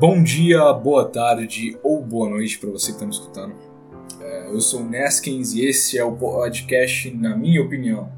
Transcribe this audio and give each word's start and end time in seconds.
Bom 0.00 0.22
dia, 0.22 0.72
boa 0.74 1.06
tarde 1.06 1.76
ou 1.82 2.00
boa 2.00 2.30
noite 2.30 2.56
para 2.56 2.70
você 2.70 2.92
que 2.92 2.92
está 2.92 3.04
me 3.04 3.10
escutando. 3.10 3.52
É, 4.20 4.46
eu 4.46 4.60
sou 4.60 4.82
o 4.82 4.88
Neskins 4.88 5.54
e 5.54 5.66
esse 5.66 5.98
é 5.98 6.04
o 6.04 6.12
podcast 6.12 7.10
Na 7.16 7.36
Minha 7.36 7.60
Opinião. 7.60 8.08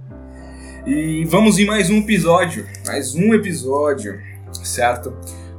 E 0.87 1.25
vamos 1.25 1.59
em 1.59 1.65
mais 1.65 1.89
um 1.89 1.97
episódio, 2.01 2.67
mais 2.87 3.15
um 3.15 3.33
episódio, 3.33 4.21
certo? 4.63 5.17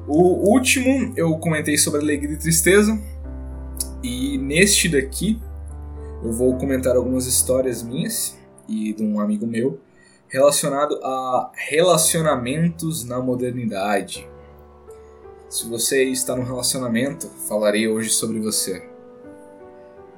O 0.08 0.52
último 0.52 1.12
eu 1.18 1.36
comentei 1.40 1.76
sobre 1.76 2.02
alegria 2.02 2.36
e 2.36 2.38
tristeza, 2.38 3.02
e 4.04 4.38
neste 4.38 4.90
daqui 4.90 5.42
eu 6.24 6.32
vou 6.32 6.56
comentar 6.56 6.96
algumas 6.96 7.26
histórias 7.26 7.82
minhas 7.82 8.38
e 8.70 8.94
de 8.94 9.04
um 9.04 9.20
amigo 9.20 9.48
meu 9.48 9.80
relacionado 10.28 11.00
a 11.04 11.52
relacionamentos 11.56 13.04
na 13.06 13.20
modernidade. 13.20 14.30
Se 15.52 15.68
você 15.68 16.06
está 16.06 16.34
num 16.34 16.46
relacionamento, 16.46 17.28
falarei 17.46 17.86
hoje 17.86 18.10
sobre 18.10 18.40
você. 18.40 18.82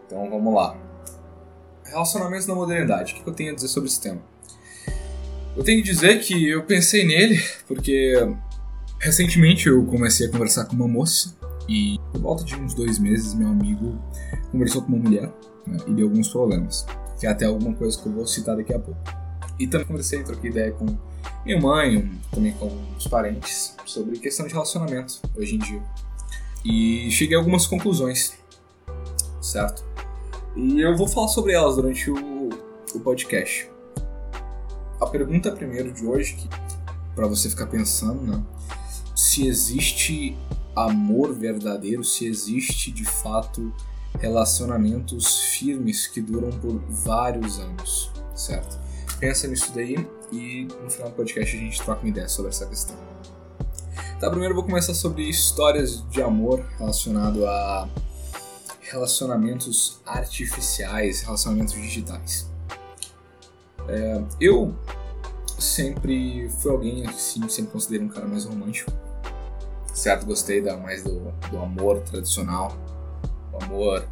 Então 0.05 0.29
vamos 0.29 0.53
lá. 0.53 0.77
Relacionamentos 1.83 2.45
na 2.45 2.53
modernidade. 2.53 3.13
O 3.13 3.23
que 3.23 3.27
eu 3.27 3.33
tenho 3.33 3.51
a 3.51 3.55
dizer 3.55 3.67
sobre 3.67 3.89
esse 3.89 3.99
tema? 3.99 4.21
Eu 5.57 5.63
tenho 5.63 5.81
que 5.81 5.89
dizer 5.89 6.19
que 6.19 6.49
eu 6.49 6.63
pensei 6.65 7.03
nele 7.03 7.41
porque 7.67 8.13
recentemente 8.99 9.67
eu 9.67 9.83
comecei 9.85 10.27
a 10.27 10.31
conversar 10.31 10.65
com 10.65 10.75
uma 10.75 10.87
moça 10.87 11.35
e 11.67 11.99
por 12.11 12.21
volta 12.21 12.43
de 12.43 12.55
uns 12.55 12.75
dois 12.75 12.99
meses 12.99 13.33
meu 13.33 13.47
amigo 13.47 13.99
conversou 14.51 14.83
com 14.83 14.89
uma 14.89 14.99
mulher 14.99 15.33
né, 15.65 15.77
e 15.87 15.93
deu 15.95 16.09
alguns 16.09 16.29
problemas. 16.29 16.85
Que 17.19 17.25
é 17.25 17.31
até 17.31 17.45
alguma 17.45 17.73
coisa 17.73 17.99
que 17.99 18.05
eu 18.05 18.13
vou 18.13 18.27
citar 18.27 18.55
daqui 18.55 18.71
a 18.71 18.77
pouco. 18.77 19.22
E 19.63 19.67
também 19.67 19.87
conversei, 19.87 20.21
troquei 20.23 20.49
ideia 20.49 20.73
com 20.73 20.85
minha 21.45 21.57
mãe, 21.57 22.11
também 22.29 22.51
com 22.51 22.67
os 22.97 23.07
parentes, 23.07 23.73
sobre 23.85 24.19
questão 24.19 24.45
de 24.45 24.51
relacionamento 24.51 25.21
hoje 25.37 25.55
em 25.55 25.57
dia. 25.57 25.81
E 26.65 27.09
cheguei 27.09 27.37
a 27.37 27.39
algumas 27.39 27.65
conclusões, 27.65 28.33
certo? 29.41 29.85
E 30.53 30.81
eu 30.81 30.97
vou 30.97 31.07
falar 31.07 31.29
sobre 31.29 31.53
elas 31.53 31.77
durante 31.77 32.11
o, 32.11 32.49
o 32.93 32.99
podcast. 32.99 33.69
A 34.99 35.05
pergunta 35.05 35.49
primeiro 35.49 35.93
de 35.93 36.05
hoje, 36.05 36.33
que 36.33 36.49
para 37.15 37.25
você 37.25 37.49
ficar 37.49 37.67
pensando, 37.67 38.21
né? 38.21 38.43
Se 39.15 39.47
existe 39.47 40.37
amor 40.75 41.33
verdadeiro, 41.33 42.03
se 42.03 42.25
existe 42.25 42.91
de 42.91 43.05
fato 43.05 43.73
relacionamentos 44.19 45.37
firmes 45.37 46.05
que 46.05 46.19
duram 46.19 46.49
por 46.49 46.81
vários 46.89 47.59
anos, 47.59 48.11
certo? 48.35 48.83
Pensa 49.19 49.47
nisso 49.47 49.71
daí 49.73 49.95
e 50.31 50.67
no 50.81 50.89
final 50.89 51.09
do 51.09 51.15
podcast 51.15 51.55
a 51.55 51.59
gente 51.59 51.81
troca 51.81 52.01
uma 52.01 52.09
ideia 52.09 52.27
sobre 52.27 52.49
essa 52.51 52.65
questão. 52.65 52.95
Tá, 54.19 54.29
primeiro 54.29 54.53
eu 54.53 54.55
vou 54.55 54.63
começar 54.63 54.93
sobre 54.93 55.29
histórias 55.29 56.07
de 56.09 56.21
amor 56.21 56.65
relacionado 56.77 57.45
a 57.45 57.89
relacionamentos 58.79 59.99
artificiais, 60.05 61.21
relacionamentos 61.21 61.73
digitais. 61.73 62.49
É, 63.87 64.23
eu 64.39 64.73
sempre 65.59 66.49
fui 66.49 66.71
alguém 66.71 67.07
assim, 67.07 67.47
sempre 67.49 67.71
considero 67.71 68.05
um 68.05 68.09
cara 68.09 68.27
mais 68.27 68.45
romântico. 68.45 68.91
Certo, 69.93 70.25
gostei 70.25 70.61
da, 70.61 70.75
mais 70.77 71.03
do, 71.03 71.31
do 71.49 71.57
amor 71.59 71.99
tradicional, 72.01 72.75
o 73.51 73.63
amor 73.63 74.07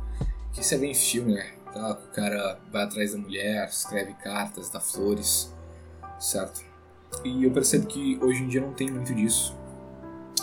que 0.53 0.64
você 0.64 0.78
vê 0.78 0.88
em 0.88 0.95
filme, 0.95 1.34
né? 1.34 1.52
Tá? 1.74 1.92
O 1.92 2.14
cara 2.14 2.59
vai 2.72 2.84
atrás 2.84 3.14
da 3.14 3.18
mulher, 3.18 3.68
escreve 3.68 4.14
cartas, 4.16 4.70
dá 4.70 4.80
flores, 4.80 5.54
certo? 6.20 6.62
E 7.24 7.44
eu 7.44 7.52
percebo 7.52 7.88
que 7.88 8.20
hoje 8.22 8.44
em 8.44 8.48
dia 8.48 8.62
não 8.62 8.74
tem 8.74 8.90
muito 8.90 9.14
disso. 9.14 9.56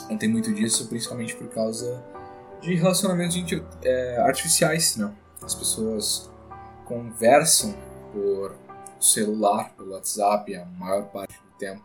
Não 0.08 0.16
tem 0.16 0.28
muito 0.28 0.52
disso, 0.52 0.88
principalmente 0.88 1.34
por 1.36 1.48
causa 1.48 2.02
de 2.60 2.74
relacionamentos 2.74 3.36
é, 3.82 4.18
artificiais, 4.18 4.96
né? 4.96 5.14
As 5.42 5.54
pessoas 5.54 6.30
conversam 6.84 7.74
por 8.12 8.56
celular, 9.00 9.74
pelo 9.76 9.92
WhatsApp, 9.92 10.54
a 10.54 10.64
maior 10.64 11.04
parte 11.06 11.34
do 11.34 11.58
tempo. 11.58 11.84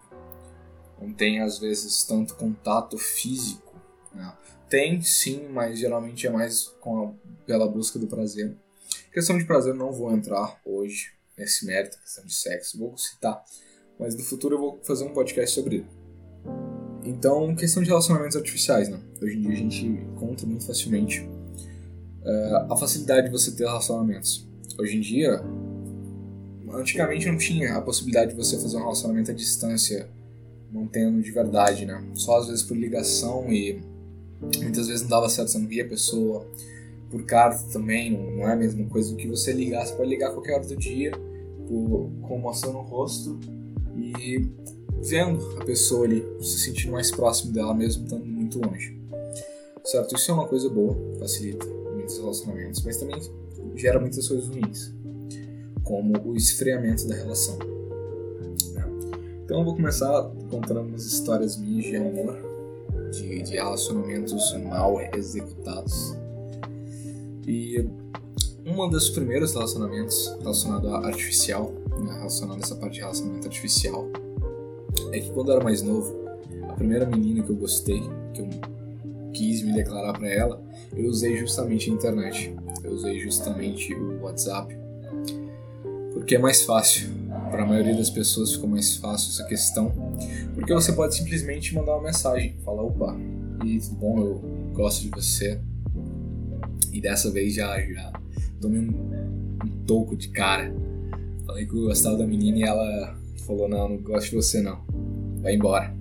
Não 1.00 1.14
tem, 1.14 1.42
às 1.42 1.60
vezes, 1.60 2.04
tanto 2.04 2.36
contato 2.36 2.98
físico. 2.98 3.74
Né? 4.14 4.32
Tem, 4.70 5.02
sim, 5.02 5.48
mas 5.50 5.78
geralmente 5.78 6.26
é 6.26 6.30
mais 6.30 6.74
a, 6.86 7.12
pela 7.46 7.68
busca 7.68 8.00
do 8.00 8.08
prazer. 8.08 8.56
Questão 9.14 9.38
de 9.38 9.46
prazer, 9.46 9.76
não 9.76 9.92
vou 9.92 10.12
entrar 10.12 10.60
hoje 10.66 11.12
nesse 11.38 11.68
mérito, 11.68 12.00
questão 12.00 12.26
de 12.26 12.34
sexo, 12.34 12.80
vou 12.80 12.98
citar, 12.98 13.46
mas 14.00 14.16
no 14.16 14.24
futuro 14.24 14.56
eu 14.56 14.60
vou 14.60 14.80
fazer 14.84 15.04
um 15.04 15.14
podcast 15.14 15.54
sobre 15.54 15.76
ele. 15.76 15.86
Então, 17.06 17.56
questão 17.56 17.84
de 17.84 17.90
relacionamentos 17.90 18.36
artificiais, 18.36 18.90
né? 18.90 19.00
Hoje 19.22 19.38
em 19.38 19.42
dia 19.42 19.52
a 19.52 19.56
gente 19.56 19.86
encontra 19.86 20.48
muito 20.48 20.66
facilmente 20.66 21.22
uh, 21.22 22.74
a 22.74 22.76
facilidade 22.76 23.28
de 23.28 23.32
você 23.32 23.52
ter 23.52 23.66
relacionamentos. 23.66 24.48
Hoje 24.80 24.98
em 24.98 25.02
dia, 25.02 25.44
antigamente 26.74 27.28
não 27.28 27.38
tinha 27.38 27.76
a 27.76 27.82
possibilidade 27.84 28.32
de 28.32 28.38
você 28.38 28.60
fazer 28.60 28.78
um 28.78 28.82
relacionamento 28.82 29.30
à 29.30 29.34
distância, 29.36 30.10
mantendo 30.72 31.22
de 31.22 31.30
verdade, 31.30 31.86
né? 31.86 32.04
Só 32.16 32.40
às 32.40 32.48
vezes 32.48 32.64
por 32.64 32.76
ligação 32.76 33.54
e 33.54 33.80
muitas 34.42 34.88
vezes 34.88 35.04
não 35.04 35.10
dava 35.10 35.30
certo, 35.30 35.52
você 35.52 35.60
não 35.60 35.68
via 35.68 35.86
a 35.86 35.88
pessoa 35.88 36.48
por 37.14 37.24
carta 37.26 37.64
também, 37.72 38.10
não 38.36 38.50
é 38.50 38.54
a 38.54 38.56
mesma 38.56 38.84
coisa 38.90 39.12
do 39.12 39.16
que 39.16 39.28
você 39.28 39.54
ligar. 39.54 39.86
Você 39.86 39.94
pode 39.94 40.10
ligar 40.10 40.32
qualquer 40.32 40.56
hora 40.56 40.66
do 40.66 40.76
dia, 40.76 41.12
por, 41.68 42.10
com 42.24 42.40
emoção 42.40 42.74
no 42.74 42.82
rosto 42.82 43.40
e 43.96 44.50
vendo 45.00 45.40
a 45.62 45.64
pessoa 45.64 46.06
ali, 46.06 46.26
se 46.42 46.58
sentindo 46.58 46.92
mais 46.92 47.12
próximo 47.12 47.54
dela, 47.54 47.72
mesmo 47.76 48.06
estando 48.06 48.26
muito 48.26 48.60
longe. 48.60 49.00
Certo? 49.86 50.16
Isso 50.16 50.32
é 50.32 50.34
uma 50.34 50.48
coisa 50.48 50.68
boa, 50.70 50.98
facilita 51.20 51.68
muitos 51.94 52.18
relacionamentos, 52.18 52.84
mas 52.84 52.98
também 52.98 53.22
gera 53.76 54.00
muitas 54.00 54.28
coisas 54.28 54.48
ruins, 54.48 54.92
como 55.84 56.14
o 56.26 56.36
esfriamento 56.36 57.08
da 57.08 57.14
relação. 57.14 57.60
Né? 57.60 58.86
Então 59.46 59.60
eu 59.60 59.66
vou 59.66 59.76
começar 59.76 60.32
contando 60.50 60.82
umas 60.82 61.06
histórias 61.06 61.58
minhas 61.58 61.86
de 61.86 61.96
amor, 61.96 62.40
de, 63.12 63.44
de 63.44 63.54
relacionamentos 63.54 64.52
mal 64.64 65.00
executados 65.16 66.23
e 67.48 67.86
um 68.66 68.90
dos 68.90 69.10
primeiros 69.10 69.54
relacionamentos 69.54 70.36
relacionado 70.40 70.88
a 70.90 71.06
artificial, 71.08 71.74
né, 72.02 72.14
relacionado 72.14 72.58
a 72.58 72.62
essa 72.62 72.76
parte 72.76 72.94
de 72.94 73.00
relacionamento 73.02 73.48
artificial, 73.48 74.08
é 75.12 75.20
que 75.20 75.32
quando 75.32 75.50
eu 75.50 75.56
era 75.56 75.64
mais 75.64 75.82
novo, 75.82 76.16
a 76.70 76.74
primeira 76.74 77.06
menina 77.06 77.44
que 77.44 77.50
eu 77.50 77.56
gostei, 77.56 78.02
que 78.34 78.42
eu 78.42 78.50
quis 79.34 79.62
me 79.64 79.74
declarar 79.74 80.14
para 80.14 80.30
ela, 80.30 80.62
eu 80.96 81.10
usei 81.10 81.38
justamente 81.38 81.90
a 81.90 81.94
internet. 81.94 82.56
Eu 82.84 82.92
usei 82.92 83.20
justamente 83.20 83.94
o 83.94 84.22
WhatsApp. 84.22 84.78
Porque 86.14 86.36
é 86.36 86.40
mais 86.40 86.64
fácil. 86.64 87.10
Para 87.50 87.64
a 87.64 87.66
maioria 87.66 87.96
das 87.96 88.10
pessoas 88.10 88.54
ficou 88.54 88.70
mais 88.70 88.96
fácil 88.96 89.30
essa 89.30 89.44
questão. 89.46 89.92
Porque 90.54 90.74
você 90.74 90.94
pode 90.94 91.16
simplesmente 91.16 91.74
mandar 91.74 91.94
uma 91.96 92.04
mensagem, 92.04 92.56
falar: 92.64 92.84
opa, 92.84 93.18
e 93.66 93.80
tudo 93.80 93.96
bom, 93.96 94.20
eu 94.20 94.42
gosto 94.74 95.02
de 95.02 95.10
você, 95.10 95.60
e 96.94 97.02
dessa 97.02 97.32
vez 97.32 97.56
já, 97.56 97.80
já 97.82 98.14
tomei 98.62 98.80
um, 98.80 98.92
um 99.66 99.86
toco 99.86 100.16
de 100.16 100.30
cara. 100.30 100.74
Falei 101.46 101.66
que 101.66 101.76
eu 101.76 101.86
gostava 101.86 102.18
da 102.18 102.28
menina 102.28 102.58
e 102.60 102.64
ela 102.64 103.18
falou: 103.46 103.68
Não, 103.68 103.90
não 103.90 103.98
gosto 103.98 104.30
de 104.30 104.36
você 104.36 104.62
não. 104.62 104.80
Vai 105.42 105.56
embora. 105.56 105.94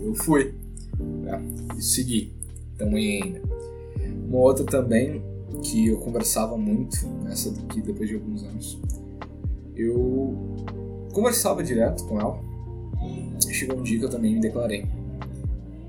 Eu 0.00 0.14
fui. 0.14 0.54
Né? 0.98 1.40
E 1.76 1.82
segui. 1.82 2.32
Também 2.78 3.22
ainda. 3.22 3.42
Uma 4.26 4.38
outra 4.38 4.64
também 4.64 5.22
que 5.62 5.88
eu 5.88 5.98
conversava 5.98 6.56
muito, 6.56 6.96
essa 7.30 7.50
daqui 7.50 7.82
depois 7.82 8.08
de 8.08 8.14
alguns 8.14 8.42
anos. 8.42 8.80
Eu 9.76 10.56
conversava 11.12 11.62
direto 11.62 12.04
com 12.06 12.18
ela. 12.18 12.40
Chegou 13.50 13.78
um 13.78 13.82
dia 13.82 13.98
que 13.98 14.04
eu 14.04 14.10
também 14.10 14.34
me 14.34 14.40
declarei. 14.40 14.86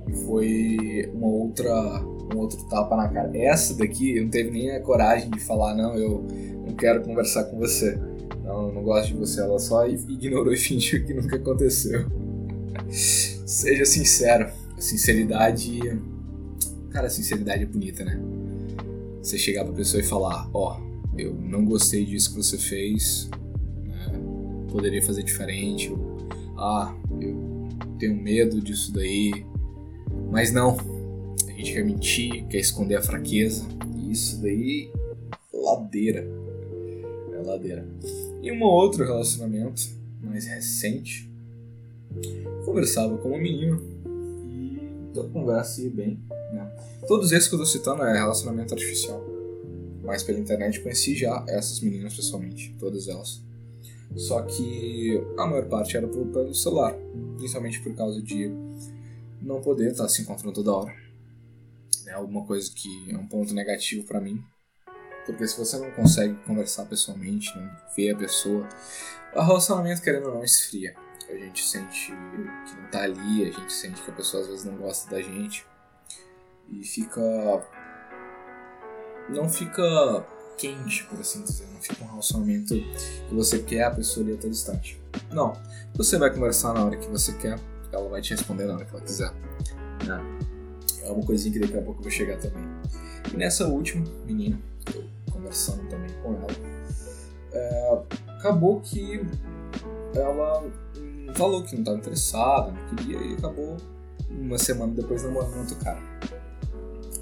E 0.08 0.14
foi 0.26 1.10
uma 1.14 1.28
outra 1.28 2.04
um 2.34 2.40
outro 2.40 2.64
tapa 2.66 2.96
na 2.96 3.08
cara. 3.08 3.32
Essa 3.38 3.74
daqui 3.76 4.18
eu 4.18 4.24
não 4.24 4.30
teve 4.30 4.52
nem 4.52 4.72
a 4.72 4.80
coragem 4.80 5.30
de 5.30 5.40
falar, 5.40 5.76
não, 5.76 5.96
eu 5.96 6.26
não 6.66 6.76
quero 6.76 7.02
conversar 7.04 7.46
com 7.46 7.58
você. 7.58 7.98
Não, 8.44 8.72
não 8.72 8.84
gosto 8.84 9.08
de 9.08 9.14
você. 9.16 9.42
Ela 9.42 9.60
só 9.60 9.88
ignorou 9.88 10.54
e 10.54 10.58
fingiu 10.58 11.06
que 11.06 11.14
nunca 11.14 11.36
aconteceu. 11.36 12.06
Seja 12.90 13.86
sincero. 13.86 14.50
Sinceridade. 14.78 15.80
Cara, 16.90 17.10
sinceridade 17.10 17.64
é 17.64 17.66
bonita, 17.66 18.04
né? 18.04 18.20
Você 19.22 19.38
chegar 19.38 19.64
pra 19.64 19.74
pessoa 19.74 20.02
e 20.02 20.04
falar: 20.04 20.50
Ó, 20.54 20.78
oh, 20.78 21.20
eu 21.20 21.34
não 21.34 21.64
gostei 21.64 22.06
disso 22.06 22.32
que 22.32 22.38
você 22.38 22.58
fez, 22.58 23.30
né? 23.84 24.20
poderia 24.72 25.02
fazer 25.02 25.24
diferente. 25.24 25.92
Ou, 25.92 26.18
ah, 26.58 26.94
eu 27.20 27.70
tenho 28.00 28.16
medo 28.16 28.60
disso 28.60 28.92
daí. 28.92 29.46
Mas 30.32 30.52
não, 30.52 30.78
gente 31.62 31.74
quer 31.74 31.86
mentir, 31.86 32.46
quer 32.48 32.60
esconder 32.60 32.96
a 32.96 33.02
fraqueza. 33.02 33.64
E 33.96 34.12
isso 34.12 34.42
daí, 34.42 34.92
ladeira. 35.54 36.28
É 37.34 37.42
ladeira. 37.44 37.88
E 38.42 38.52
um 38.52 38.62
outro 38.64 39.06
relacionamento 39.06 39.84
mais 40.22 40.46
recente, 40.46 41.30
conversava 42.66 43.18
com 43.18 43.30
uma 43.30 43.38
menina 43.38 43.80
e 44.48 44.80
toda 45.14 45.30
conversa 45.30 45.82
ia 45.82 45.90
bem, 45.90 46.20
né? 46.52 46.70
Todos 47.08 47.32
esses 47.32 47.48
que 47.48 47.56
eu 47.56 47.60
tô 47.60 47.66
citando 47.66 48.04
é 48.04 48.14
relacionamento 48.14 48.74
artificial. 48.74 49.24
Mas 50.04 50.24
pela 50.24 50.40
internet 50.40 50.80
conheci 50.82 51.16
já 51.16 51.46
essas 51.48 51.80
meninas 51.80 52.16
pessoalmente, 52.16 52.76
todas 52.80 53.08
elas. 53.08 53.42
Só 54.16 54.42
que 54.42 55.22
a 55.38 55.46
maior 55.46 55.66
parte 55.66 55.96
era 55.96 56.08
pelo 56.08 56.54
celular, 56.54 56.96
principalmente 57.38 57.80
por 57.82 57.96
causa 57.96 58.22
de 58.22 58.52
não 59.42 59.62
poder 59.62 59.92
estar 59.92 60.08
se 60.10 60.22
encontrando 60.22 60.54
toda 60.54 60.74
hora. 60.74 61.11
É 62.12 62.14
alguma 62.14 62.46
coisa 62.46 62.70
que 62.76 63.10
é 63.10 63.18
um 63.18 63.26
ponto 63.26 63.54
negativo 63.54 64.06
para 64.06 64.20
mim, 64.20 64.44
porque 65.26 65.48
se 65.48 65.58
você 65.58 65.78
não 65.78 65.92
consegue 65.92 66.36
conversar 66.46 66.86
pessoalmente, 66.86 67.56
não 67.58 67.72
ver 67.96 68.12
a 68.12 68.18
pessoa, 68.18 68.68
o 69.34 69.42
relacionamento, 69.42 70.02
querendo 70.02 70.28
ou 70.28 70.36
não, 70.36 70.44
esfria. 70.44 70.94
A 71.30 71.34
gente 71.34 71.64
sente 71.64 72.08
que 72.08 72.76
não 72.76 72.92
tá 72.92 73.04
ali, 73.04 73.46
a 73.48 73.52
gente 73.52 73.72
sente 73.72 74.02
que 74.02 74.12
a 74.12 74.14
pessoa 74.14 74.44
às 74.44 74.50
vezes 74.50 74.66
não 74.66 74.76
gosta 74.76 75.10
da 75.10 75.22
gente. 75.22 75.66
E 76.68 76.84
fica. 76.84 77.22
Não 79.30 79.48
fica 79.48 80.28
quente, 80.58 81.06
por 81.06 81.18
assim 81.18 81.44
dizer. 81.44 81.66
Não 81.68 81.80
fica 81.80 82.04
um 82.04 82.08
relacionamento 82.08 82.76
que 82.76 83.34
você 83.34 83.60
quer 83.60 83.84
a 83.84 83.92
pessoa 83.92 84.26
ali 84.26 84.34
a 84.34 84.38
todo 84.38 84.52
instante. 84.52 85.02
Não. 85.32 85.54
Você 85.96 86.18
vai 86.18 86.30
conversar 86.30 86.74
na 86.74 86.84
hora 86.84 86.98
que 86.98 87.08
você 87.08 87.32
quer, 87.38 87.58
ela 87.94 88.10
vai 88.10 88.22
te 88.22 88.32
responder 88.32 88.66
na 88.66 88.74
hora 88.74 88.84
que 88.84 88.92
ela 88.92 89.02
quiser. 89.02 89.32
Né? 90.06 90.51
É 91.04 91.12
uma 91.12 91.26
coisinha 91.26 91.54
que 91.54 91.60
daqui 91.60 91.78
a 91.78 91.82
pouco 91.82 92.00
eu 92.00 92.04
vou 92.04 92.12
chegar 92.12 92.38
também. 92.38 92.64
E 93.34 93.38
nessa 93.38 93.68
última 93.68 94.06
menina, 94.26 94.60
eu 94.94 95.04
conversando 95.32 95.88
também 95.90 96.10
com 96.22 96.36
ela, 96.36 96.48
é, 97.54 98.02
acabou 98.28 98.82
que 98.82 99.22
ela 100.14 100.64
falou 101.36 101.64
que 101.64 101.74
não 101.74 101.82
estava 101.82 101.98
interessada, 101.98 102.72
não 102.72 102.96
queria, 102.96 103.18
e 103.18 103.34
acabou 103.36 103.78
uma 104.30 104.58
semana 104.58 104.94
depois 104.94 105.24
namorando 105.24 105.60
outro 105.60 105.76
cara. 105.78 106.02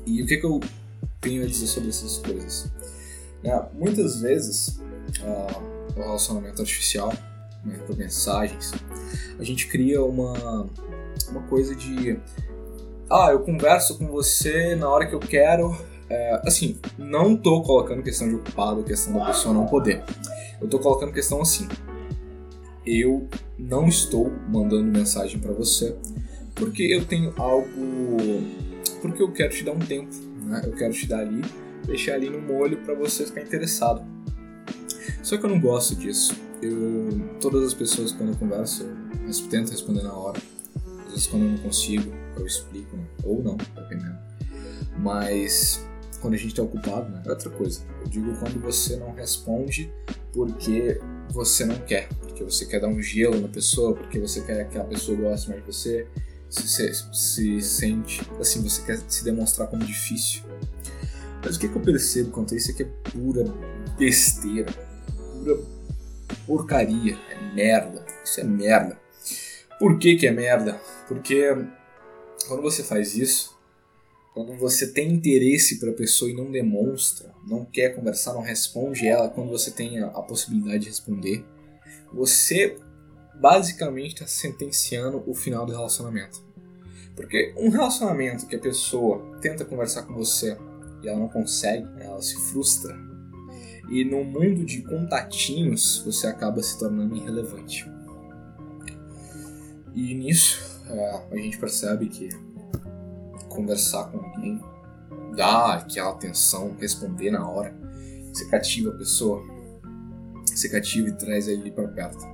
E 0.06 0.22
o 0.24 0.25
que, 0.25 0.38
que 0.38 0.46
eu 0.46 0.60
tenho 1.22 1.44
a 1.44 1.46
dizer 1.46 1.68
sobre 1.68 1.90
essas 1.90 2.18
coisas? 2.18 2.72
É, 3.44 3.62
muitas 3.74 4.20
vezes, 4.22 4.80
uh, 5.22 5.96
o 5.96 6.02
relacionamento 6.02 6.62
artificial, 6.62 7.14
né, 7.64 7.78
por 7.86 7.96
mensagens, 7.98 8.72
a 9.38 9.44
gente 9.44 9.68
cria 9.68 10.04
uma, 10.04 10.68
uma 11.30 11.42
coisa 11.48 11.75
de. 11.75 12.20
Ah, 13.10 13.30
eu 13.32 13.40
converso 13.40 13.98
com 13.98 14.08
você 14.08 14.76
na 14.76 14.90
hora 14.90 15.08
que 15.08 15.14
eu 15.14 15.20
quero. 15.20 15.76
É, 16.10 16.42
assim, 16.46 16.78
não 16.98 17.36
tô 17.36 17.62
colocando 17.62 18.04
questão 18.04 18.28
de 18.28 18.36
ocupado, 18.36 18.84
questão 18.84 19.14
da 19.14 19.26
pessoa 19.26 19.54
não 19.54 19.66
poder. 19.66 20.04
Eu 20.62 20.68
tô 20.68 20.80
colocando 20.80 21.12
questão 21.12 21.42
assim. 21.42 21.68
Eu 22.86 23.28
não 23.58 23.88
estou 23.88 24.32
mandando 24.48 24.86
mensagem 24.86 25.40
para 25.40 25.52
você 25.52 25.96
porque 26.56 26.84
eu 26.84 27.06
tenho 27.06 27.34
algo. 27.38 27.68
Porque 29.02 29.22
eu 29.22 29.32
quero 29.32 29.54
te 29.54 29.64
dar 29.64 29.72
um 29.72 29.80
tempo, 29.80 30.14
né? 30.44 30.62
Eu 30.66 30.74
quero 30.74 30.94
te 30.94 31.08
dar 31.08 31.20
ali 31.20 31.42
deixar 31.90 32.14
ali 32.14 32.30
no 32.30 32.40
molho 32.40 32.78
para 32.78 32.94
você 32.94 33.26
ficar 33.26 33.42
interessado. 33.42 34.02
Só 35.24 35.38
que 35.38 35.46
eu 35.46 35.50
não 35.50 35.60
gosto 35.60 35.96
disso. 35.96 36.36
Eu, 36.62 37.22
todas 37.40 37.64
as 37.64 37.74
pessoas 37.74 38.12
quando 38.12 38.30
eu 38.30 38.36
converso, 38.36 38.84
eu 38.84 39.50
tento 39.50 39.72
responder 39.72 40.04
na 40.04 40.14
hora. 40.14 40.40
Às 41.06 41.12
vezes 41.12 41.28
quando 41.28 41.44
eu 41.44 41.50
não 41.50 41.58
consigo, 41.58 42.12
eu 42.39 42.47
explico, 42.47 42.95
né? 42.95 43.06
ou 43.24 43.44
não, 43.44 43.57
dependendo. 43.57 44.18
Mas 44.97 45.86
quando 46.19 46.33
a 46.33 46.38
gente 46.38 46.50
está 46.50 46.63
ocupado, 46.63 47.09
né? 47.09 47.21
é 47.25 47.30
outra 47.30 47.50
coisa. 47.50 47.81
Eu 48.01 48.07
digo 48.07 48.36
quando 48.38 48.59
você 48.62 48.97
não 48.97 49.13
responde 49.13 49.91
porque 50.33 51.00
você 51.30 51.65
não 51.65 51.80
quer, 51.80 52.09
porque 52.19 52.44
você 52.44 52.65
quer 52.65 52.80
dar 52.80 52.88
um 52.88 53.01
gelo 53.01 53.39
na 53.39 53.47
pessoa, 53.47 53.95
porque 53.95 54.19
você 54.19 54.41
quer 54.41 54.68
que 54.69 54.77
a 54.77 54.83
pessoa 54.83 55.18
goste 55.18 55.50
mais 55.50 55.62
de 55.62 55.68
você, 55.68 56.07
se, 56.50 56.68
se, 56.68 56.94
se 57.13 57.62
sente, 57.62 58.21
assim, 58.39 58.62
você 58.62 58.81
quer 58.81 59.00
se 59.07 59.24
demonstrar 59.24 59.68
como 59.68 59.83
difícil. 59.83 60.44
Mas 61.44 61.56
o 61.56 61.59
que, 61.59 61.69
que 61.69 61.75
eu 61.75 61.81
percebo 61.81 62.31
quanto 62.31 62.53
a 62.53 62.57
isso 62.57 62.71
é 62.71 62.74
que 62.74 62.83
é 62.83 62.86
pura 63.12 63.45
besteira, 63.97 64.71
pura 65.15 65.57
porcaria, 66.45 67.18
é 67.30 67.53
merda. 67.53 68.06
Isso 68.24 68.41
é 68.41 68.44
merda. 68.44 69.00
Por 69.80 69.97
que, 69.97 70.15
que 70.15 70.27
é 70.27 70.31
merda? 70.31 70.80
Porque 71.07 71.56
quando 72.50 72.62
você 72.62 72.84
faz 72.84 73.16
isso, 73.16 73.57
quando 74.34 74.57
você 74.57 74.88
tem 74.88 75.13
interesse 75.13 75.80
para 75.80 75.92
a 75.92 75.94
pessoa 75.94 76.30
e 76.30 76.34
não 76.34 76.51
demonstra, 76.51 77.34
não 77.48 77.63
quer 77.63 77.96
conversar, 77.96 78.34
não 78.34 78.42
responde 78.42 79.07
ela 79.07 79.30
quando 79.30 79.50
você 79.50 79.72
tem 79.72 80.00
a, 80.00 80.07
a 80.07 80.22
possibilidade 80.22 80.80
de 80.80 80.90
responder, 80.90 81.46
você 82.12 82.75
basicamente 83.36 84.16
está 84.16 84.28
sentenciando 84.28 85.24
o 85.25 85.34
final 85.34 85.66
do 85.66 85.72
relacionamento. 85.72 86.44
Porque 87.16 87.54
um 87.57 87.69
relacionamento 87.69 88.48
que 88.48 88.56
a 88.56 88.60
pessoa 88.60 89.38
tenta 89.42 89.66
conversar 89.66 90.04
com 90.04 90.13
você 90.13 90.57
e 91.04 91.07
ela 91.07 91.19
não 91.19 91.30
consegue, 91.30 91.88
ela 92.00 92.22
se 92.22 92.36
frustra. 92.51 92.98
E 93.90 94.06
no 94.06 94.24
mundo 94.24 94.63
de 94.66 94.81
contatinhos, 94.84 96.01
você 96.06 96.28
acaba 96.28 96.62
se 96.62 96.78
tornando 96.78 97.16
irrelevante. 97.16 97.86
E 99.94 100.13
nisso, 100.13 100.79
a 100.89 101.36
gente 101.36 101.57
percebe 101.57 102.07
que 102.07 102.30
conversar 103.47 104.06
com 104.06 104.18
alguém, 104.18 104.62
dar 105.36 105.77
aquela 105.77 106.12
atenção, 106.12 106.75
responder 106.80 107.31
na 107.31 107.47
hora, 107.47 107.75
você 108.33 108.45
cativa 108.47 108.89
a 108.89 108.97
pessoa, 108.97 109.44
você 110.45 110.69
cativa 110.69 111.09
e 111.09 111.13
traz 111.13 111.47
ele 111.47 111.71
para 111.71 111.88
perto. 111.88 112.25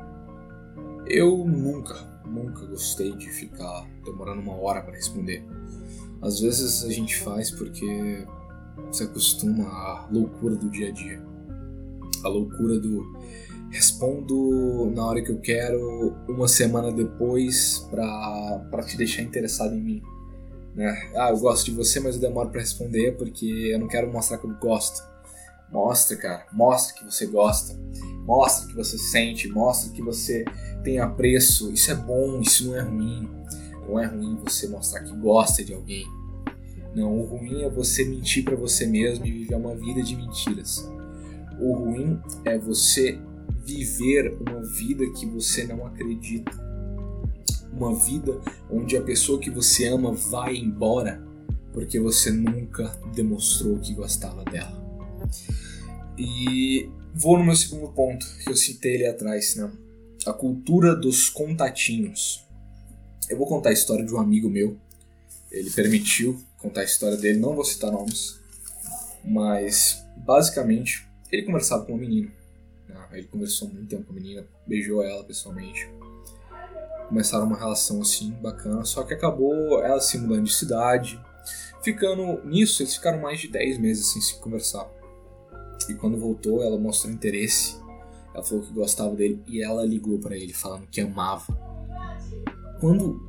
Eu 1.07 1.37
nunca, 1.45 1.95
nunca 2.25 2.65
gostei 2.65 3.15
de 3.15 3.29
ficar 3.29 3.87
demorando 4.03 4.41
uma 4.41 4.55
hora 4.55 4.81
para 4.81 4.95
responder. 4.95 5.45
Às 6.21 6.39
vezes 6.39 6.83
a 6.83 6.89
gente 6.89 7.17
faz 7.17 7.51
porque 7.51 8.25
se 8.91 9.03
acostuma 9.03 9.65
à 9.65 10.07
loucura 10.11 10.55
do 10.55 10.69
dia 10.69 10.89
a 10.89 10.91
dia. 10.91 11.21
A 12.23 12.27
loucura 12.27 12.79
do 12.79 13.05
respondo 13.71 14.91
na 14.95 15.06
hora 15.06 15.21
que 15.21 15.31
eu 15.31 15.39
quero, 15.39 16.15
uma 16.27 16.47
semana 16.47 16.91
depois, 16.91 17.88
para 17.89 18.83
te 18.85 18.97
deixar 18.97 19.21
interessado 19.21 19.75
em 19.75 19.81
mim. 19.81 20.01
Né? 20.75 21.12
Ah, 21.15 21.29
eu 21.29 21.38
gosto 21.39 21.65
de 21.65 21.72
você, 21.72 22.00
mas 22.00 22.15
eu 22.15 22.22
demoro 22.22 22.50
para 22.50 22.60
responder 22.60 23.15
porque 23.17 23.45
eu 23.45 23.79
não 23.79 23.88
quero 23.88 24.12
mostrar 24.12 24.38
que 24.38 24.45
eu 24.45 24.53
gosto. 24.55 25.01
Mostra, 25.72 26.17
cara. 26.17 26.45
Mostra 26.51 26.95
que 26.95 27.05
você 27.05 27.25
gosta. 27.25 27.77
Mostra 28.25 28.67
que 28.67 28.75
você 28.75 28.98
sente. 28.98 29.48
Mostra 29.48 29.91
que 29.91 30.01
você 30.01 30.45
tem 30.84 31.00
apreço. 31.00 31.72
Isso 31.72 31.91
é 31.91 31.95
bom, 31.95 32.39
isso 32.41 32.67
não 32.67 32.75
é 32.75 32.81
ruim. 32.81 33.29
Não 33.88 34.00
é 34.00 34.05
ruim 34.05 34.38
você 34.43 34.67
mostrar 34.67 35.01
que 35.01 35.15
gosta 35.15 35.63
de 35.63 35.74
alguém. 35.74 36.05
Não, 36.93 37.19
o 37.19 37.25
ruim 37.25 37.63
é 37.63 37.69
você 37.69 38.05
mentir 38.05 38.43
para 38.43 38.55
você 38.55 38.86
mesmo 38.86 39.25
e 39.25 39.31
viver 39.31 39.55
uma 39.55 39.75
vida 39.75 40.01
de 40.01 40.15
mentiras. 40.15 40.89
O 41.60 41.74
ruim 41.74 42.19
é 42.45 42.57
você 42.57 43.19
viver 43.65 44.38
uma 44.39 44.62
vida 44.63 45.10
que 45.12 45.25
você 45.25 45.65
não 45.65 45.86
acredita. 45.86 46.51
Uma 47.74 47.93
vida 47.95 48.39
onde 48.69 48.95
a 48.95 49.01
pessoa 49.01 49.39
que 49.39 49.50
você 49.50 49.88
ama 49.88 50.13
vai 50.13 50.55
embora 50.55 51.25
porque 51.75 52.00
você 52.00 52.31
nunca 52.31 52.88
demonstrou 53.13 53.77
que 53.79 53.93
gostava 53.93 54.45
dela. 54.45 54.81
E 56.17 56.89
vou 57.13 57.38
no 57.38 57.43
meu 57.43 57.55
segundo 57.55 57.91
ponto, 57.91 58.25
que 58.41 58.50
eu 58.50 58.55
citei 58.55 58.95
ali 58.95 59.07
atrás, 59.07 59.57
né? 59.57 59.69
A 60.25 60.31
cultura 60.31 60.95
dos 60.95 61.29
contatinhos. 61.29 62.48
Eu 63.29 63.38
vou 63.38 63.45
contar 63.45 63.72
a 63.72 63.74
história 63.74 64.05
de 64.05 64.13
um 64.13 64.19
amigo 64.19 64.50
meu. 64.50 64.77
Ele 65.51 65.69
permitiu 65.69 66.41
contar 66.57 66.79
a 66.79 66.86
história 66.86 67.17
dele, 67.17 67.39
não 67.39 67.53
vou 67.53 67.65
citar 67.65 67.91
nomes, 67.91 68.39
mas 69.24 70.01
basicamente 70.15 71.05
ele 71.29 71.43
conversava 71.43 71.86
com 71.86 71.91
uma 71.91 72.00
menina. 72.00 72.31
Ele 73.17 73.27
conversou 73.27 73.69
muito 73.69 73.88
tempo 73.88 74.03
com 74.03 74.12
a 74.12 74.15
menina, 74.15 74.45
beijou 74.65 75.03
ela 75.03 75.24
pessoalmente. 75.24 75.89
Começaram 77.07 77.45
uma 77.45 77.57
relação 77.57 78.01
assim 78.01 78.31
bacana, 78.31 78.84
só 78.84 79.03
que 79.03 79.13
acabou 79.13 79.84
ela 79.84 80.00
se 80.00 80.17
mudando 80.17 80.43
de 80.43 80.53
cidade. 80.53 81.19
Ficando 81.84 82.43
nisso, 82.45 82.81
eles 82.81 82.95
ficaram 82.95 83.19
mais 83.19 83.39
de 83.39 83.48
10 83.48 83.77
meses 83.77 84.07
sem 84.12 84.22
se 84.22 84.39
conversar. 84.39 84.89
E 85.88 85.93
quando 85.93 86.17
voltou, 86.17 86.63
ela 86.63 86.77
mostrou 86.79 87.13
interesse. 87.13 87.79
Ela 88.34 88.43
falou 88.43 88.63
que 88.63 88.74
gostava 88.74 89.15
dele 89.15 89.41
e 89.48 89.62
ela 89.62 89.86
ligou 89.86 90.17
para 90.19 90.36
ele 90.36 90.53
falando 90.53 90.88
que 90.88 91.00
amava. 91.00 91.53
Quando 92.79 93.22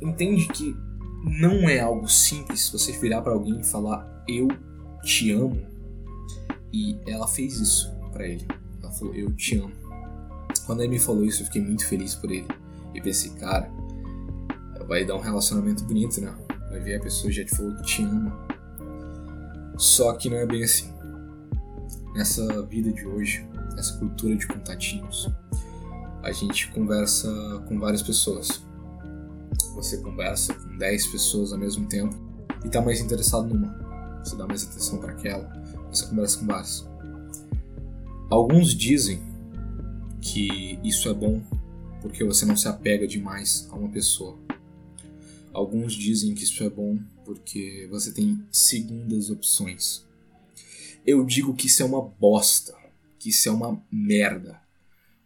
entende 0.00 0.46
que 0.48 0.76
não 1.24 1.68
é 1.68 1.80
algo 1.80 2.08
simples 2.08 2.68
você 2.68 2.92
virar 2.92 3.22
para 3.22 3.32
alguém 3.32 3.60
e 3.60 3.64
falar 3.64 4.24
eu 4.28 4.48
te 5.02 5.32
amo. 5.32 5.66
E 6.72 6.98
ela 7.06 7.26
fez 7.26 7.58
isso 7.58 7.92
para 8.12 8.26
ele. 8.26 8.46
Ela 8.88 8.96
falou 8.96 9.14
eu 9.14 9.30
te 9.32 9.58
amo. 9.58 9.72
Quando 10.66 10.80
ele 10.80 10.90
me 10.90 10.98
falou 10.98 11.24
isso, 11.24 11.42
eu 11.42 11.46
fiquei 11.46 11.62
muito 11.62 11.86
feliz 11.86 12.14
por 12.14 12.30
ele. 12.30 12.46
E 12.94 13.00
pensei, 13.00 13.30
cara, 13.32 13.70
vai 14.86 15.04
dar 15.04 15.14
um 15.14 15.20
relacionamento 15.20 15.84
bonito, 15.84 16.20
né? 16.20 16.34
Vai 16.70 16.80
ver 16.80 16.96
a 16.96 17.00
pessoa 17.00 17.32
já 17.32 17.44
te 17.44 17.54
falou 17.54 17.74
que 17.76 17.82
te 17.82 18.02
ama. 18.02 18.48
Só 19.76 20.12
que 20.14 20.28
não 20.28 20.36
é 20.38 20.46
bem 20.46 20.64
assim. 20.64 20.92
Nessa 22.14 22.62
vida 22.62 22.92
de 22.92 23.06
hoje, 23.06 23.46
nessa 23.74 23.96
cultura 23.98 24.34
de 24.34 24.46
contatinhos, 24.46 25.30
a 26.22 26.32
gente 26.32 26.70
conversa 26.72 27.28
com 27.68 27.78
várias 27.78 28.02
pessoas 28.02 28.66
você 29.78 29.98
conversa 29.98 30.54
com 30.54 30.76
10 30.76 31.06
pessoas 31.06 31.52
ao 31.52 31.58
mesmo 31.58 31.86
tempo 31.86 32.14
e 32.64 32.66
está 32.66 32.82
mais 32.82 33.00
interessado 33.00 33.46
numa. 33.46 33.68
Você 34.24 34.36
dá 34.36 34.44
mais 34.44 34.64
atenção 34.64 34.98
para 34.98 35.12
aquela, 35.12 35.48
você 35.90 36.06
conversa 36.06 36.38
com 36.38 36.46
várias. 36.46 36.88
Alguns 38.30 38.74
dizem 38.74 39.22
que 40.20 40.78
isso 40.84 41.08
é 41.08 41.14
bom 41.14 41.42
porque 42.02 42.22
você 42.22 42.44
não 42.44 42.58
se 42.58 42.68
apega 42.68 43.06
demais 43.06 43.66
a 43.70 43.74
uma 43.74 43.88
pessoa. 43.88 44.38
Alguns 45.50 45.94
dizem 45.94 46.34
que 46.34 46.44
isso 46.44 46.62
é 46.62 46.68
bom 46.68 46.98
porque 47.24 47.88
você 47.90 48.12
tem 48.12 48.46
segundas 48.52 49.30
opções. 49.30 50.04
Eu 51.06 51.24
digo 51.24 51.54
que 51.54 51.68
isso 51.68 51.82
é 51.82 51.86
uma 51.86 52.02
bosta, 52.02 52.76
que 53.18 53.30
isso 53.30 53.48
é 53.48 53.52
uma 53.52 53.82
merda. 53.90 54.60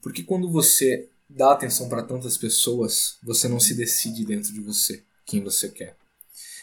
Porque 0.01 0.23
quando 0.23 0.49
você 0.49 1.09
dá 1.29 1.55
atenção 1.55 1.89
para 1.89 2.05
tantas 2.05 2.37
pessoas, 2.37 3.17
você 3.21 3.49
não 3.49 3.59
se 3.59 3.75
decide 3.75 4.25
dentro 4.25 4.53
de 4.53 4.61
você 4.61 5.03
quem 5.27 5.43
você 5.43 5.69
quer. 5.69 5.97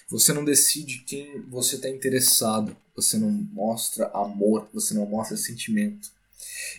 Você 0.10 0.32
não 0.32 0.46
decide 0.46 1.00
quem 1.00 1.42
você 1.50 1.76
está 1.76 1.90
interessado. 1.90 2.76
Você 2.96 3.18
não 3.18 3.30
mostra 3.30 4.08
amor, 4.14 4.70
você 4.74 4.94
não 4.94 5.06
mostra 5.06 5.36
sentimento. 5.36 6.18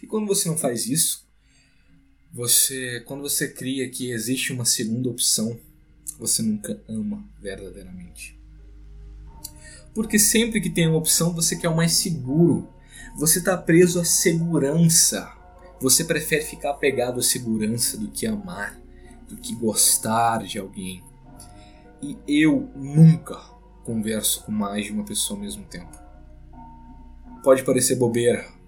E 0.03 0.07
quando 0.07 0.27
você 0.27 0.49
não 0.49 0.57
faz 0.57 0.87
isso, 0.87 1.27
você, 2.33 3.01
quando 3.07 3.23
você 3.23 3.49
cria 3.49 3.89
que 3.91 4.11
existe 4.11 4.53
uma 4.53 4.65
segunda 4.65 5.09
opção, 5.09 5.59
você 6.19 6.43
nunca 6.43 6.81
ama 6.89 7.25
verdadeiramente. 7.41 8.39
Porque 9.95 10.19
sempre 10.19 10.61
que 10.61 10.71
tem 10.71 10.87
uma 10.87 10.99
opção, 10.99 11.35
você 11.35 11.57
quer 11.57 11.69
o 11.69 11.77
mais 11.77 11.93
seguro. 11.93 12.69
Você 13.17 13.39
está 13.41 13.57
preso 13.57 14.01
à 14.01 14.05
segurança. 14.05 15.33
Você 15.81 16.05
prefere 16.05 16.45
ficar 16.45 16.71
apegado 16.71 17.19
à 17.19 17.23
segurança 17.23 17.97
do 17.97 18.09
que 18.09 18.27
amar, 18.27 18.79
do 19.29 19.37
que 19.37 19.55
gostar 19.55 20.45
de 20.45 20.59
alguém. 20.59 21.03
E 22.01 22.17
eu 22.29 22.71
nunca 22.77 23.37
converso 23.85 24.45
com 24.45 24.53
mais 24.53 24.87
de 24.87 24.93
uma 24.93 25.05
pessoa 25.05 25.39
ao 25.39 25.43
mesmo 25.43 25.65
tempo. 25.65 25.99
Pode 27.43 27.65
parecer 27.65 27.97
bobeira. 27.97 28.60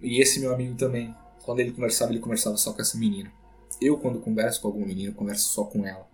E 0.00 0.20
esse 0.20 0.40
meu 0.40 0.52
amigo 0.52 0.76
também. 0.76 1.14
Quando 1.42 1.60
ele 1.60 1.72
conversava, 1.72 2.12
ele 2.12 2.20
conversava 2.20 2.56
só 2.56 2.72
com 2.72 2.82
essa 2.82 2.98
menina. 2.98 3.32
Eu, 3.80 3.98
quando 3.98 4.20
converso 4.20 4.60
com 4.60 4.68
alguma 4.68 4.86
menina, 4.86 5.12
converso 5.12 5.48
só 5.48 5.64
com 5.64 5.86
ela. 5.86 6.08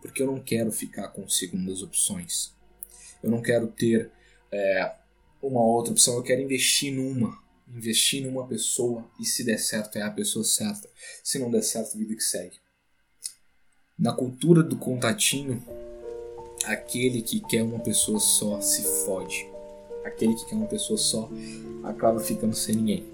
Porque 0.00 0.22
eu 0.22 0.26
não 0.26 0.40
quero 0.40 0.70
ficar 0.72 1.08
com 1.08 1.28
segundas 1.28 1.82
opções. 1.82 2.54
Eu 3.22 3.30
não 3.30 3.42
quero 3.42 3.68
ter 3.68 4.10
é, 4.50 4.94
uma 5.42 5.60
outra 5.60 5.92
opção. 5.92 6.14
Eu 6.14 6.22
quero 6.22 6.40
investir 6.40 6.92
numa. 6.92 7.38
Investir 7.68 8.24
numa 8.24 8.46
pessoa 8.46 9.04
e 9.20 9.26
se 9.26 9.44
der 9.44 9.58
certo 9.58 9.96
é 9.96 10.02
a 10.02 10.10
pessoa 10.10 10.44
certa. 10.44 10.88
Se 11.22 11.38
não 11.38 11.50
der 11.50 11.62
certo, 11.62 11.98
vida 11.98 12.14
que 12.14 12.22
segue. 12.22 12.56
Na 13.98 14.12
cultura 14.12 14.62
do 14.62 14.76
contatinho, 14.76 15.62
aquele 16.64 17.20
que 17.20 17.40
quer 17.40 17.62
uma 17.62 17.80
pessoa 17.80 18.18
só 18.18 18.60
se 18.60 18.82
fode. 19.04 19.57
Aquele 20.08 20.34
que 20.34 20.46
quer 20.46 20.54
uma 20.54 20.66
pessoa 20.66 20.98
só 20.98 21.28
acaba 21.84 22.18
ficando 22.18 22.56
sem 22.56 22.76
ninguém. 22.76 23.04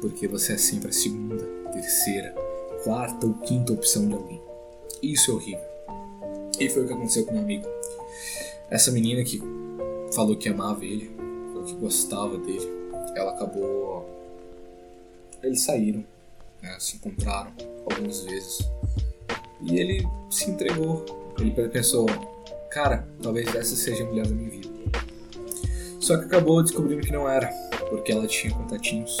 Porque 0.00 0.28
você 0.28 0.52
é 0.54 0.56
sempre 0.56 0.90
a 0.90 0.92
segunda, 0.92 1.44
terceira, 1.72 2.32
quarta 2.84 3.26
ou 3.26 3.34
quinta 3.34 3.72
opção 3.72 4.06
de 4.06 4.14
alguém. 4.14 4.40
Isso 5.02 5.32
é 5.32 5.34
horrível. 5.34 5.64
E 6.58 6.68
foi 6.68 6.84
o 6.84 6.86
que 6.86 6.92
aconteceu 6.92 7.26
com 7.26 7.32
meu 7.32 7.42
amigo. 7.42 7.66
Essa 8.70 8.92
menina 8.92 9.24
que 9.24 9.42
falou 10.14 10.36
que 10.36 10.48
amava 10.48 10.84
ele, 10.84 11.10
falou 11.52 11.64
que 11.64 11.74
gostava 11.74 12.38
dele, 12.38 12.68
ela 13.16 13.32
acabou. 13.32 14.08
Eles 15.42 15.62
saíram, 15.62 16.04
né, 16.62 16.76
se 16.78 16.96
encontraram 16.96 17.52
algumas 17.90 18.20
vezes. 18.20 18.60
E 19.60 19.78
ele 19.78 20.06
se 20.30 20.50
entregou. 20.50 21.04
Ele 21.38 21.50
pensou, 21.68 22.06
cara, 22.70 23.08
talvez 23.20 23.52
essa 23.54 23.74
seja 23.74 24.04
a 24.04 24.06
mulher 24.06 24.26
da 24.26 24.34
minha 24.34 24.50
vida. 24.50 24.68
Só 26.04 26.18
que 26.18 26.26
acabou 26.26 26.62
descobrindo 26.62 27.00
que 27.00 27.10
não 27.10 27.26
era, 27.26 27.46
porque 27.88 28.12
ela 28.12 28.26
tinha 28.26 28.52
contatinhos. 28.52 29.16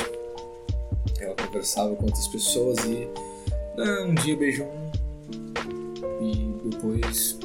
Ela 1.18 1.34
conversava 1.34 1.96
com 1.96 2.04
outras 2.04 2.28
pessoas 2.28 2.76
e 2.84 3.08
né, 3.74 4.00
um 4.02 4.14
dia 4.14 4.36
beijou 4.36 4.66
um 4.66 6.22
e 6.22 6.68
depois 6.68 7.38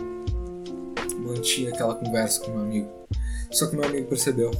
mantinha 1.20 1.70
aquela 1.70 1.96
conversa 1.96 2.42
com 2.42 2.52
meu 2.52 2.60
amigo. 2.60 2.90
Só 3.50 3.68
que 3.68 3.78
meu 3.78 3.86
amigo 3.86 4.08
percebeu. 4.08 4.52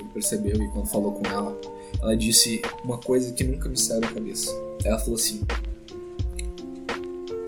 Ele 0.00 0.08
percebeu 0.12 0.56
e 0.56 0.68
quando 0.72 0.88
falou 0.88 1.12
com 1.12 1.24
ela, 1.28 1.56
ela 2.00 2.16
disse 2.16 2.60
uma 2.82 2.98
coisa 2.98 3.32
que 3.32 3.44
nunca 3.44 3.68
me 3.68 3.78
saiu 3.78 4.00
da 4.00 4.08
cabeça. 4.08 4.50
Ela 4.84 4.98
falou 4.98 5.14
assim: 5.14 5.42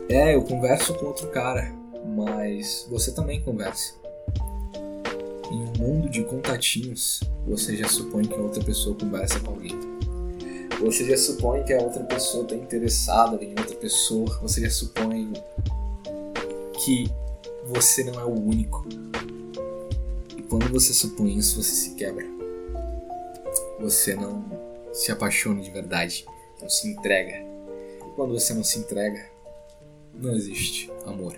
é, 0.08 0.37
eu 0.37 0.42
converso 0.42 0.94
com 0.94 1.06
outro 1.06 1.26
cara, 1.30 1.75
mas 2.14 2.87
você 2.88 3.11
também 3.11 3.42
conversa. 3.42 4.03
Em 5.54 5.62
um 5.62 5.73
mundo 5.78 6.08
de 6.08 6.25
contatinhos, 6.25 7.20
você 7.46 7.76
já 7.76 7.87
supõe 7.87 8.25
que 8.25 8.34
outra 8.34 8.61
pessoa 8.64 8.96
conversa 8.99 9.38
com 9.38 9.52
alguém. 9.52 9.78
Você 10.80 11.04
já 11.04 11.16
supõe 11.16 11.62
que 11.62 11.73
a 11.73 11.80
outra 11.80 12.02
pessoa 12.02 12.42
está 12.42 12.56
interessada 12.56 13.37
em 13.37 13.50
outra 13.50 13.76
pessoa. 13.76 14.37
Você 14.42 14.62
já 14.62 14.70
supõe 14.70 15.32
que 16.84 17.08
você 17.68 18.02
não 18.02 18.18
é 18.18 18.25
o 18.25 18.32
único. 18.32 18.84
E 20.37 20.42
quando 20.42 20.68
você 20.73 20.92
supõe 20.92 21.38
isso, 21.38 21.62
você 21.62 21.70
se 21.70 21.94
quebra. 21.94 22.26
Você 23.78 24.16
não 24.16 24.44
se 24.92 25.12
apaixona 25.12 25.62
de 25.62 25.70
verdade. 25.70 26.26
Não 26.61 26.68
se 26.68 26.88
entrega. 26.88 27.37
E 27.37 28.11
quando 28.16 28.32
você 28.32 28.52
não 28.52 28.64
se 28.64 28.80
entrega, 28.80 29.25
não 30.12 30.34
existe 30.34 30.90
amor. 31.06 31.37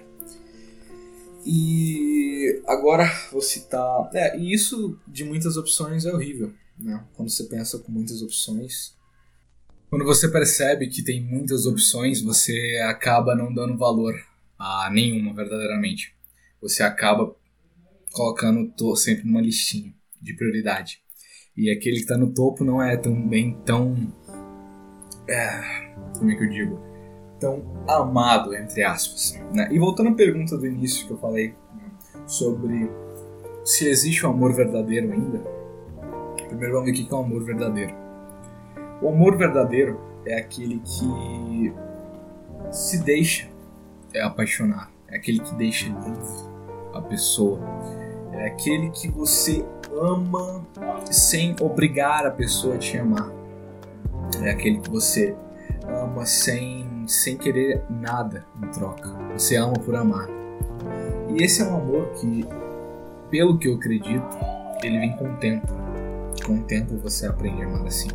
E 1.47 2.61
agora 2.67 3.09
vou 3.31 3.41
citar. 3.41 4.11
É, 4.13 4.37
e 4.37 4.53
isso 4.53 4.99
de 5.07 5.25
muitas 5.25 5.57
opções 5.57 6.05
é 6.05 6.13
horrível, 6.13 6.53
né? 6.77 7.05
Quando 7.15 7.31
você 7.31 7.45
pensa 7.45 7.79
com 7.79 7.93
muitas 7.93 8.21
opções. 8.21 8.97
Quando 9.89 10.05
você 10.05 10.29
percebe 10.29 10.89
que 10.89 11.05
tem 11.05 11.23
muitas 11.23 11.65
opções, 11.65 12.21
você 12.21 12.83
acaba 12.89 13.37
não 13.37 13.55
dando 13.55 13.79
valor 13.79 14.15
a 14.59 14.91
nenhuma, 14.91 15.33
verdadeiramente. 15.33 16.13
Você 16.61 16.83
acaba 16.83 17.33
colocando 18.11 18.97
sempre 18.97 19.25
numa 19.25 19.41
listinha 19.41 19.95
de 20.21 20.35
prioridade. 20.35 21.01
E 21.57 21.71
aquele 21.71 21.97
que 21.97 22.03
está 22.03 22.19
no 22.19 22.35
topo 22.35 22.65
não 22.65 22.83
é 22.83 22.97
também 22.97 23.57
tão. 23.65 24.13
É, 25.29 25.95
como 26.19 26.31
é 26.31 26.35
que 26.35 26.45
eu 26.45 26.51
digo? 26.51 26.86
Tão 27.39 27.63
amado, 27.89 28.55
entre 28.55 28.83
aspas. 28.83 29.39
Né? 29.53 29.69
E 29.71 29.79
voltando 29.79 30.11
à 30.11 30.15
pergunta 30.15 30.57
do 30.57 30.67
início 30.67 31.07
que 31.07 31.13
eu 31.13 31.19
falei 31.19 31.55
sobre 32.27 32.91
se 33.65 33.89
existe 33.89 34.25
o 34.25 34.29
um 34.29 34.33
amor 34.33 34.53
verdadeiro 34.53 35.13
ainda, 35.13 35.39
primeiro 36.49 36.75
vamos 36.75 36.87
ver 36.87 36.93
o 36.93 36.95
que 36.95 37.13
é 37.13 37.17
o 37.17 37.21
um 37.21 37.25
amor 37.25 37.45
verdadeiro. 37.45 37.95
O 39.03 39.09
amor 39.09 39.37
verdadeiro 39.37 40.01
é 40.25 40.39
aquele 40.39 40.81
que 40.81 41.73
se 42.71 42.99
deixa 42.99 43.49
apaixonar, 44.23 44.91
é 45.09 45.17
aquele 45.17 45.41
que 45.41 45.55
deixa 45.55 45.87
livre 45.87 46.57
a 46.95 47.03
pessoa, 47.03 47.61
é 48.33 48.47
aquele 48.47 48.91
que 48.91 49.09
você 49.09 49.65
ama 49.93 50.67
sem 51.11 51.55
obrigar 51.61 52.27
a 52.27 52.31
pessoa 52.31 52.77
a 52.77 52.79
te 52.79 52.97
amar, 52.97 53.31
é 54.43 54.51
aquele 54.51 54.81
que 54.81 54.91
você 54.91 55.37
ama 55.87 56.25
sem 56.25 56.96
sem 57.13 57.37
querer 57.37 57.83
nada 57.89 58.45
em 58.63 58.69
troca. 58.69 59.09
Você 59.33 59.57
ama 59.57 59.75
por 59.75 59.95
amar. 59.95 60.29
E 61.29 61.43
esse 61.43 61.63
é 61.63 61.65
um 61.65 61.77
amor 61.77 62.09
que, 62.15 62.47
pelo 63.31 63.59
que 63.59 63.69
eu 63.69 63.75
acredito, 63.75 64.37
ele 64.83 64.99
vem 64.99 65.17
com 65.17 65.33
o 65.33 65.37
tempo. 65.37 65.67
Com 66.45 66.59
o 66.59 66.63
tempo 66.63 66.97
você 66.97 67.27
aprende 67.27 67.63
a 67.63 67.67
amar 67.67 67.87
assim. 67.87 68.09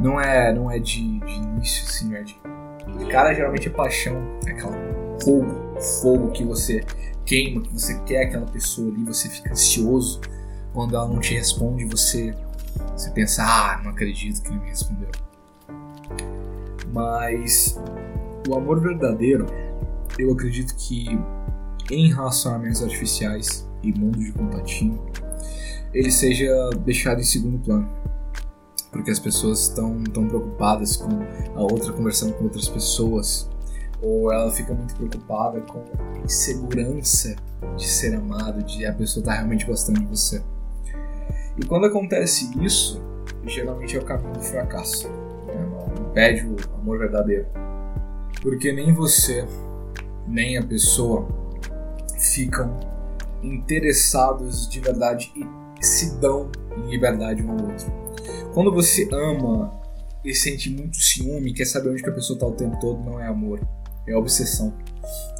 Não 0.00 0.20
é, 0.20 0.52
não 0.52 0.70
é 0.70 0.78
de, 0.78 1.20
de 1.20 1.32
início, 1.32 1.84
assim, 1.86 2.14
é 2.14 2.22
de. 2.22 2.38
Cara, 3.10 3.32
geralmente 3.32 3.68
é 3.68 3.70
paixão, 3.70 4.16
é 4.46 4.50
aquela 4.50 4.76
fogo, 5.22 5.80
fogo 6.02 6.30
que 6.32 6.44
você 6.44 6.84
queima, 7.24 7.62
que 7.62 7.72
você 7.72 7.98
quer 8.00 8.24
aquela 8.24 8.46
pessoa 8.46 8.88
ali, 8.92 9.04
você 9.04 9.28
fica 9.28 9.52
ansioso 9.52 10.20
quando 10.72 10.96
ela 10.96 11.06
não 11.06 11.20
te 11.20 11.34
responde, 11.34 11.84
você, 11.84 12.34
você 12.94 13.10
pensa, 13.10 13.44
ah, 13.44 13.80
não 13.82 13.92
acredito 13.92 14.42
que 14.42 14.48
ele 14.48 14.58
me 14.58 14.68
respondeu. 14.68 15.08
Mas 16.94 17.76
o 18.48 18.54
amor 18.54 18.80
verdadeiro, 18.80 19.46
eu 20.16 20.32
acredito 20.32 20.76
que 20.76 21.18
em 21.90 22.14
relacionamentos 22.14 22.84
artificiais 22.84 23.68
e 23.82 23.92
mundo 23.92 24.20
de 24.20 24.30
contatinho, 24.30 25.02
ele 25.92 26.10
seja 26.10 26.70
deixado 26.84 27.20
em 27.20 27.24
segundo 27.24 27.58
plano. 27.58 27.88
Porque 28.92 29.10
as 29.10 29.18
pessoas 29.18 29.62
estão 29.62 30.04
tão 30.04 30.28
preocupadas 30.28 30.96
com 30.96 31.08
a 31.56 31.62
outra 31.62 31.92
conversando 31.92 32.32
com 32.34 32.44
outras 32.44 32.68
pessoas, 32.68 33.50
ou 34.00 34.32
ela 34.32 34.52
fica 34.52 34.72
muito 34.72 34.94
preocupada 34.94 35.60
com 35.62 35.80
a 35.80 36.18
insegurança 36.24 37.34
de 37.76 37.88
ser 37.88 38.14
amado, 38.14 38.62
de 38.62 38.86
a 38.86 38.92
pessoa 38.92 39.20
estar 39.20 39.32
tá 39.32 39.38
realmente 39.38 39.66
gostando 39.66 39.98
de 39.98 40.06
você. 40.06 40.40
E 41.58 41.66
quando 41.66 41.86
acontece 41.86 42.56
isso, 42.64 43.02
geralmente 43.44 43.96
é 43.96 43.98
o 43.98 44.04
caminho 44.04 44.34
do 44.34 44.40
fracasso 44.40 45.23
pede 46.14 46.46
o 46.46 46.56
amor 46.76 46.98
verdadeiro. 46.98 47.46
Porque 48.40 48.72
nem 48.72 48.92
você, 48.92 49.44
nem 50.26 50.56
a 50.56 50.62
pessoa 50.62 51.26
ficam 52.18 52.78
interessados 53.42 54.68
de 54.68 54.80
verdade 54.80 55.30
e 55.36 55.84
se 55.84 56.18
dão 56.18 56.50
em 56.78 56.90
liberdade 56.90 57.42
um 57.42 57.50
ao 57.50 57.66
outro. 57.66 57.92
Quando 58.54 58.72
você 58.72 59.08
ama 59.12 59.72
e 60.24 60.32
sente 60.34 60.70
muito 60.70 60.96
ciúme, 60.96 61.52
quer 61.52 61.66
saber 61.66 61.90
onde 61.90 62.02
que 62.02 62.08
a 62.08 62.14
pessoa 62.14 62.36
está 62.36 62.46
o 62.46 62.52
tempo 62.52 62.78
todo, 62.80 63.04
não 63.04 63.20
é 63.20 63.26
amor, 63.26 63.60
é 64.06 64.16
obsessão. 64.16 64.72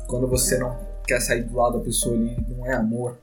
Quando 0.07 0.29
você 0.29 0.59
não 0.59 0.77
quer 1.07 1.21
sair 1.21 1.45
do 1.45 1.57
lado 1.57 1.79
da 1.79 1.85
pessoa 1.85 2.15
ali, 2.15 2.37
não 2.49 2.67
é 2.67 2.75
amor, 2.75 3.19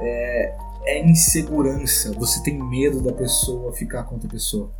é, 0.00 0.54
é 0.86 1.04
insegurança. 1.04 2.12
Você 2.12 2.42
tem 2.42 2.58
medo 2.62 3.02
da 3.02 3.12
pessoa 3.12 3.72
ficar 3.72 4.04
com 4.04 4.14
outra 4.14 4.28
pessoa. 4.28 4.70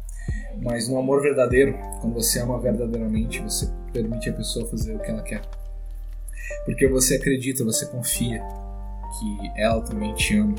Mas 0.60 0.88
no 0.88 0.98
amor 0.98 1.22
verdadeiro, 1.22 1.78
quando 2.00 2.14
você 2.14 2.40
ama 2.40 2.58
verdadeiramente, 2.58 3.40
você 3.40 3.68
permite 3.92 4.28
a 4.28 4.32
pessoa 4.32 4.68
fazer 4.68 4.94
o 4.94 4.98
que 4.98 5.10
ela 5.10 5.22
quer. 5.22 5.42
Porque 6.64 6.88
você 6.88 7.16
acredita, 7.16 7.64
você 7.64 7.86
confia 7.86 8.42
que 9.18 9.52
ela 9.56 9.80
também 9.82 10.14
te 10.14 10.36
ama 10.36 10.56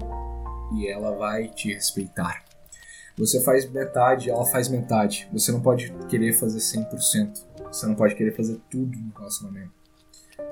e 0.76 0.88
ela 0.88 1.12
vai 1.16 1.48
te 1.50 1.74
respeitar. 1.74 2.44
Você 3.18 3.42
faz 3.44 3.70
metade, 3.70 4.30
ela 4.30 4.46
faz 4.46 4.70
metade. 4.70 5.28
Você 5.34 5.52
não 5.52 5.60
pode 5.60 5.94
querer 6.08 6.32
fazer 6.34 6.60
100%. 6.60 7.44
Você 7.66 7.86
não 7.86 7.96
pode 7.96 8.16
querer 8.16 8.32
fazer 8.32 8.60
tudo 8.70 8.98
no 8.98 9.12
relacionamento. 9.18 9.74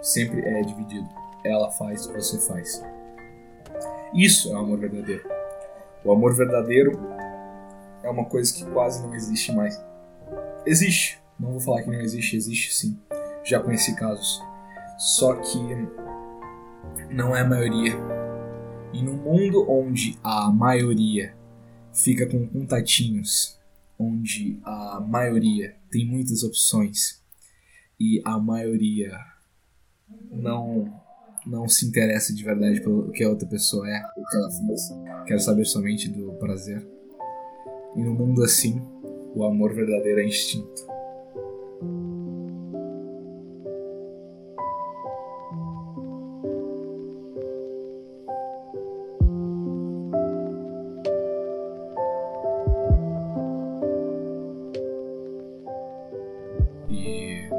Sempre 0.01 0.41
é 0.41 0.61
dividido. 0.61 1.07
Ela 1.45 1.71
faz, 1.71 2.05
você 2.07 2.39
faz. 2.45 2.83
Isso 4.13 4.51
é 4.51 4.55
o 4.55 4.57
amor 4.57 4.79
verdadeiro. 4.79 5.23
O 6.03 6.11
amor 6.11 6.35
verdadeiro 6.35 6.99
é 8.03 8.09
uma 8.09 8.25
coisa 8.25 8.53
que 8.53 8.65
quase 8.71 9.01
não 9.01 9.13
existe 9.13 9.51
mais. 9.51 9.79
Existe. 10.65 11.19
Não 11.39 11.51
vou 11.51 11.59
falar 11.59 11.83
que 11.83 11.89
não 11.89 11.99
existe, 12.01 12.35
existe 12.35 12.73
sim. 12.73 12.99
Já 13.43 13.59
conheci 13.59 13.95
casos. 13.95 14.41
Só 14.97 15.35
que 15.35 15.57
não 17.11 17.35
é 17.35 17.41
a 17.41 17.45
maioria. 17.45 17.93
E 18.93 19.01
no 19.01 19.13
mundo 19.13 19.69
onde 19.69 20.17
a 20.23 20.51
maioria 20.51 21.35
fica 21.93 22.25
com 22.27 22.47
contatinhos, 22.47 23.57
onde 23.99 24.59
a 24.63 24.99
maioria 24.99 25.75
tem 25.91 26.05
muitas 26.05 26.43
opções 26.43 27.21
e 27.99 28.21
a 28.23 28.37
maioria 28.37 29.17
não 30.31 31.01
não 31.45 31.67
se 31.67 31.85
interessa 31.85 32.33
de 32.33 32.43
verdade 32.43 32.81
pelo 32.81 33.09
que 33.11 33.23
a 33.23 33.29
outra 33.29 33.47
pessoa 33.47 33.87
é, 33.89 34.03
o 34.17 34.25
que 34.25 34.35
ela 34.35 34.51
faz, 34.51 35.25
quer 35.25 35.39
saber 35.39 35.63
somente 35.63 36.09
do 36.09 36.33
prazer. 36.33 36.85
E 37.97 38.03
no 38.03 38.13
mundo 38.13 38.43
assim, 38.43 38.79
o 39.35 39.43
amor 39.43 39.73
verdadeiro 39.73 40.21
é 40.21 40.25
instinto. 40.25 40.85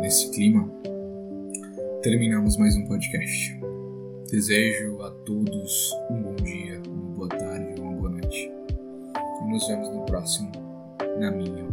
nesse 0.09 0.31
clima, 0.31 0.67
terminamos 2.03 2.57
mais 2.57 2.75
um 2.75 2.87
podcast. 2.87 3.55
Desejo 4.31 5.03
a 5.03 5.11
todos 5.11 5.93
um 6.11 6.23
bom 6.23 6.35
dia, 6.37 6.68
nos 9.49 9.67
vemos 9.67 9.89
no 9.91 10.05
próximo, 10.05 10.53
na 11.19 11.31
minha. 11.31 11.68